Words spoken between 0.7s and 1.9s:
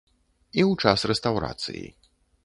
час рэстаўрацыі.